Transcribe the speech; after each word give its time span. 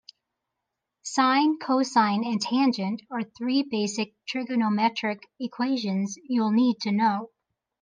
Sine, 1.03 1.59
cosine 1.59 2.23
and 2.25 2.41
tangent 2.41 3.03
are 3.11 3.21
three 3.21 3.61
basic 3.61 4.15
trigonometric 4.27 5.19
equations 5.39 6.17
you'll 6.27 6.49
need 6.49 6.79
to 6.81 6.91
know. 6.91 7.29